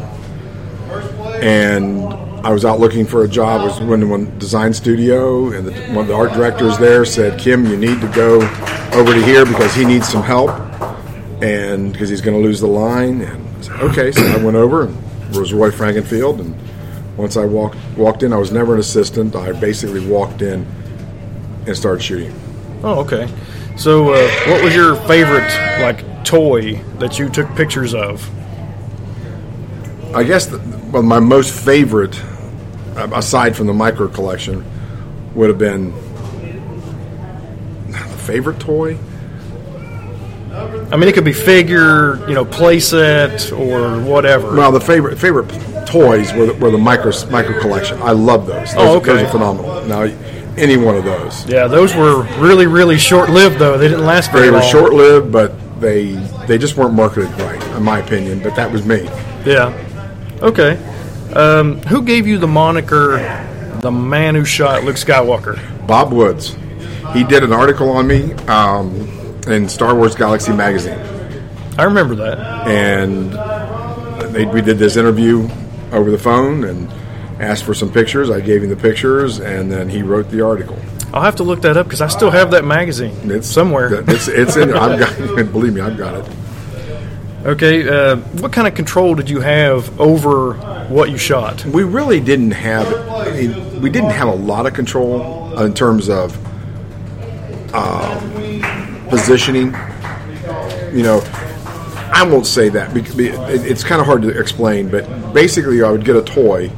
[1.42, 2.02] and
[2.44, 3.60] I was out looking for a job.
[3.60, 7.38] I was in one design studio, and the, one of the art directors there said,
[7.38, 8.36] "Kim, you need to go
[8.94, 10.50] over to here because he needs some help,
[11.42, 14.84] and because he's going to lose the line." And said, "Okay," so I went over
[14.84, 14.96] and
[15.30, 16.54] it was Roy Frankenfield, and
[17.18, 19.36] once I walked walked in, I was never an assistant.
[19.36, 20.66] I basically walked in
[21.66, 22.34] and started shooting.
[22.82, 23.28] Oh, okay.
[23.76, 25.50] So uh, what was your favorite
[25.80, 28.28] like toy that you took pictures of?
[30.14, 30.58] I guess the,
[30.92, 32.20] well, my most favorite,
[32.96, 34.64] aside from the micro collection,
[35.34, 35.90] would have been
[37.90, 38.96] the favorite toy.
[40.52, 44.54] I mean, it could be figure, you know, playset or whatever.
[44.54, 45.48] Well, the favorite favorite
[45.86, 48.00] toys were the, were the micro micro collection.
[48.00, 48.72] I love those.
[48.72, 49.14] Those, Oh, okay.
[49.14, 49.84] those are phenomenal.
[49.86, 50.02] Now,
[50.56, 51.46] any one of those.
[51.48, 53.76] yeah, those were really, really short lived though.
[53.78, 54.52] They didn't last very long.
[54.52, 54.70] They were long.
[54.70, 56.12] short lived, but they
[56.46, 58.40] they just weren't marketed right, in my opinion.
[58.40, 59.04] But that was me.
[59.44, 59.72] Yeah.
[60.42, 60.76] Okay.
[61.34, 63.18] Um, who gave you the moniker
[63.80, 65.58] "the man who shot Luke Skywalker"?
[65.86, 66.56] Bob Woods.
[67.12, 70.98] He did an article on me um, in Star Wars Galaxy magazine.
[71.76, 72.38] I remember that.
[72.66, 73.32] and
[74.34, 75.48] they, we did this interview
[75.92, 76.88] over the phone and
[77.40, 78.30] asked for some pictures.
[78.30, 80.78] I gave him the pictures, and then he wrote the article.
[81.12, 83.30] I'll have to look that up because I still have that magazine.
[83.30, 84.02] It's somewhere.
[84.10, 84.74] It's it's in.
[84.74, 85.16] I've got.
[85.52, 86.36] Believe me, I've got it.
[87.46, 87.88] Okay.
[87.88, 90.54] Uh, what kind of control did you have over
[90.88, 91.64] what you shot?
[91.66, 92.86] We really didn't have.
[93.10, 96.36] I mean, we didn't have a lot of control in terms of
[97.74, 99.66] um, positioning.
[100.92, 101.22] You know,
[102.12, 104.88] I won't say that because it's kind of hard to explain.
[104.88, 106.70] But basically, I would get a toy,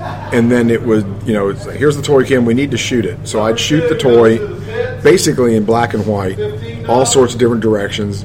[0.00, 3.04] and then it would, you know, like, here's the toy, cam We need to shoot
[3.04, 3.26] it.
[3.26, 4.38] So I'd shoot the toy,
[5.02, 6.38] basically in black and white,
[6.88, 8.24] all sorts of different directions.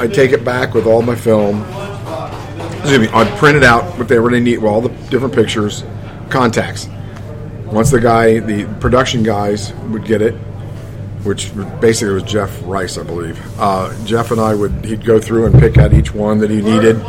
[0.00, 1.62] I'd take it back with all my film.
[2.80, 3.08] Excuse me.
[3.08, 5.84] I'd print it out what they really need, with all the different pictures,
[6.30, 6.88] contacts.
[7.66, 10.34] Once the guy, the production guys would get it,
[11.24, 13.38] which basically was Jeff Rice, I believe.
[13.58, 16.60] Uh, Jeff and I would he'd go through and pick out each one that he
[16.60, 17.00] needed.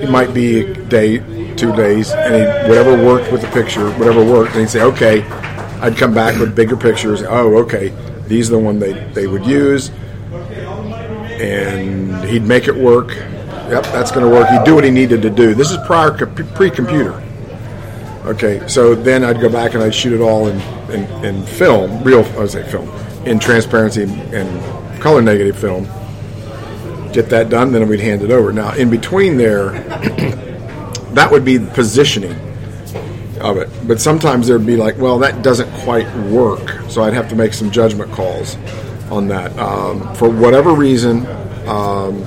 [0.00, 1.18] It might be a day,
[1.56, 5.24] two days, and he, whatever worked with the picture, whatever worked, and he'd say, okay.
[5.80, 7.22] I'd come back with bigger pictures.
[7.22, 7.94] Oh, okay,
[8.26, 9.92] these are the one they, they would use,
[11.38, 13.10] and he'd make it work.
[13.10, 14.48] Yep, that's going to work.
[14.48, 15.54] He'd do what he needed to do.
[15.54, 17.22] This is prior pre-computer.
[18.24, 20.60] Okay, so then I'd go back and I'd shoot it all in,
[20.90, 22.88] in, in film, real, I would say film,
[23.28, 25.84] in transparency and color negative film.
[27.12, 28.52] Get that done, then we'd hand it over.
[28.52, 29.70] Now, in between there,
[31.12, 32.32] that would be the positioning
[33.40, 33.68] of it.
[33.86, 36.70] But sometimes there'd be like, well, that doesn't quite work.
[36.88, 38.56] So I'd have to make some judgment calls
[39.10, 39.56] on that.
[39.58, 41.26] Um, for whatever reason,
[41.66, 42.22] um,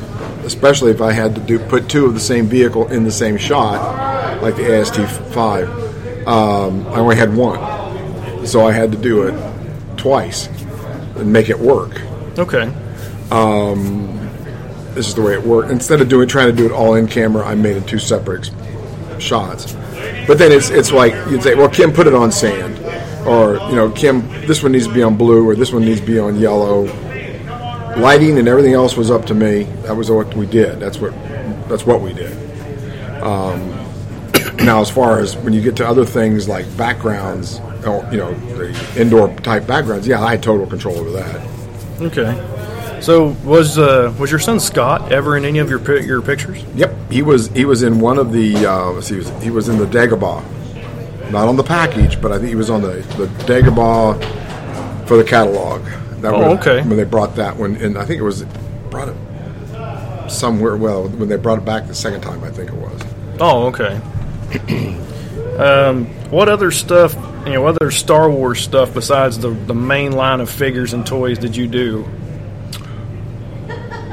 [0.45, 3.37] especially if I had to do put two of the same vehicle in the same
[3.37, 9.97] shot, like the AST5, um, I only had one, so I had to do it
[9.97, 10.47] twice
[11.21, 12.01] and make it work.
[12.37, 12.71] Okay.
[14.93, 15.71] This is the way it worked.
[15.71, 18.51] Instead of doing trying to do it all in camera, I made it two separate
[19.19, 19.73] shots.
[20.27, 22.77] But then it's it's like you'd say, well, Kim, put it on sand,
[23.25, 26.01] or you know, Kim, this one needs to be on blue, or this one needs
[26.01, 26.83] to be on yellow.
[27.97, 29.63] Lighting and everything else was up to me.
[29.83, 30.79] That was what we did.
[30.79, 31.13] That's what
[31.69, 32.33] that's what we did.
[33.23, 33.69] Um,
[34.65, 39.01] now, as far as when you get to other things like backgrounds, you know, the
[39.01, 41.47] indoor type backgrounds, yeah, I had total control over that.
[42.01, 42.99] Okay.
[43.01, 46.63] So was uh, was your son Scott ever in any of your pi- your pictures?
[46.75, 49.49] Yep, he was he was in one of the uh, let's see, he was, he
[49.49, 52.93] was in the Dagobah, not on the package, but I think he was on the
[53.17, 55.83] the Dagobah for the catalog.
[56.21, 56.87] That Oh, was- okay.
[56.87, 58.43] When they brought that one, and I think it was
[58.91, 60.77] brought it somewhere.
[60.77, 63.01] Well, when they brought it back the second time, I think it was.
[63.39, 63.99] Oh, okay.
[65.57, 67.15] um, what other stuff,
[67.45, 71.37] you know, other Star Wars stuff besides the the main line of figures and toys
[71.37, 72.05] did you do?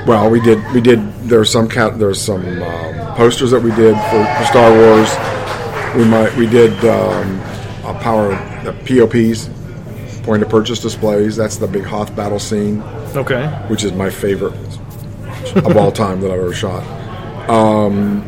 [0.07, 0.59] Well, we did.
[0.73, 1.01] We did.
[1.25, 1.99] There was some cat.
[1.99, 5.11] There was some um, posters that we did for, for Star Wars.
[5.97, 6.35] We might.
[6.37, 7.39] We did um,
[7.85, 8.29] a power
[8.65, 9.49] the POPs,
[10.25, 11.37] point of purchase displays.
[11.37, 12.81] That's the big Hoth battle scene,
[13.15, 13.47] Okay.
[13.69, 14.55] which is my favorite
[15.57, 16.83] of all time that I've ever shot.
[17.51, 18.23] Um,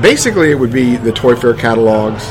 [0.00, 2.30] basically, it would be the Toy Fair catalogs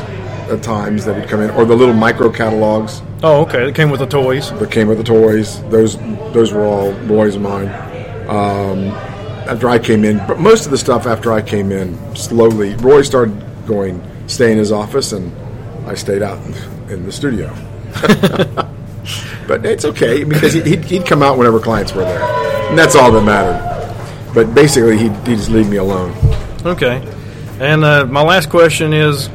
[0.50, 3.68] at times that would come in, or the little micro catalogs Oh, okay.
[3.70, 4.52] It came with the toys.
[4.60, 5.62] that came with the toys.
[5.70, 5.98] Those
[6.34, 7.68] those were all boys of mine.
[8.30, 8.90] Um,
[9.50, 13.02] after I came in, but most of the stuff after I came in, slowly, Roy
[13.04, 15.32] started going, stay in his office, and
[15.88, 16.54] I stayed out in,
[16.92, 17.54] in the studio.
[19.48, 22.22] but it's okay because he- he'd, he'd come out whenever clients were there,
[22.70, 23.62] and that's all that mattered.
[24.34, 26.12] But basically, he'd, he'd just leave me alone.
[26.66, 27.02] Okay.
[27.60, 29.30] And uh, my last question is,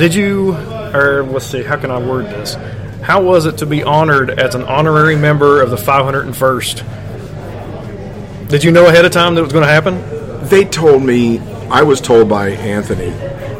[0.00, 0.56] did you,
[0.94, 2.54] or let's see, how can I word this?
[3.02, 8.48] How was it to be honored as an honorary member of the 501st?
[8.48, 10.00] Did you know ahead of time that it was going to happen?
[10.48, 11.38] They told me,
[11.68, 13.10] I was told by Anthony,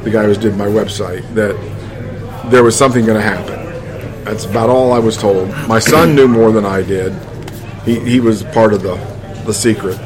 [0.03, 1.55] the guy who did my website, that
[2.51, 4.25] there was something going to happen.
[4.25, 5.51] That's about all I was told.
[5.69, 7.13] My son knew more than I did.
[7.85, 8.95] He, he was part of the,
[9.45, 9.99] the secret.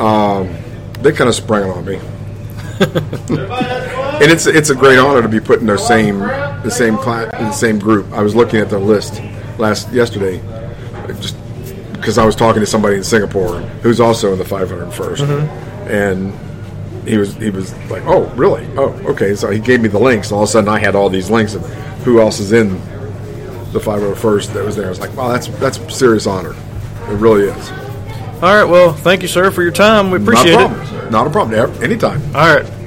[0.00, 0.52] Um,
[0.94, 2.00] they kind of sprung it on me.
[4.20, 7.32] and it's it's a great honor to be put in the same the same class
[7.34, 8.10] in the same group.
[8.12, 9.22] I was looking at the list
[9.58, 10.40] last yesterday,
[11.20, 11.36] just
[11.92, 15.90] because I was talking to somebody in Singapore who's also in the 501st, mm-hmm.
[15.90, 18.66] and he was he was like, "Oh, really?
[18.76, 20.28] Oh, okay." So he gave me the links.
[20.28, 21.64] And all of a sudden, I had all these links of
[22.04, 22.70] who else is in
[23.72, 24.86] the 501st that was there.
[24.86, 26.54] I was like, "Wow, that's that's a serious honor.
[27.08, 27.70] It really is."
[28.40, 28.64] All right.
[28.64, 30.10] Well, thank you, sir, for your time.
[30.10, 30.56] We appreciate it.
[30.56, 30.86] Not a it.
[30.86, 31.10] problem.
[31.10, 31.82] Not a problem.
[31.82, 32.22] Anytime.
[32.36, 32.77] All right.